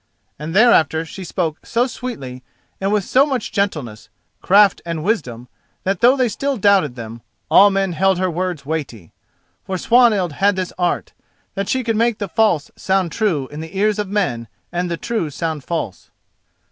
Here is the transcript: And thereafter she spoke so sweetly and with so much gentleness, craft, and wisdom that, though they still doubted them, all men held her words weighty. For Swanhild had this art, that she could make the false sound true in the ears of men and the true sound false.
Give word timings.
And 0.39 0.55
thereafter 0.55 1.05
she 1.05 1.23
spoke 1.23 1.63
so 1.63 1.85
sweetly 1.85 2.43
and 2.81 2.91
with 2.91 3.03
so 3.03 3.23
much 3.23 3.51
gentleness, 3.51 4.09
craft, 4.41 4.81
and 4.83 5.03
wisdom 5.03 5.47
that, 5.83 6.01
though 6.01 6.17
they 6.17 6.27
still 6.27 6.57
doubted 6.57 6.95
them, 6.95 7.21
all 7.51 7.69
men 7.69 7.93
held 7.93 8.17
her 8.17 8.27
words 8.31 8.65
weighty. 8.65 9.13
For 9.63 9.77
Swanhild 9.77 10.33
had 10.33 10.55
this 10.55 10.73
art, 10.75 11.13
that 11.53 11.69
she 11.69 11.83
could 11.83 11.97
make 11.97 12.17
the 12.17 12.27
false 12.27 12.71
sound 12.75 13.11
true 13.11 13.47
in 13.49 13.59
the 13.59 13.77
ears 13.77 13.99
of 13.99 14.07
men 14.09 14.47
and 14.71 14.89
the 14.89 14.97
true 14.97 15.29
sound 15.29 15.63
false. 15.63 16.09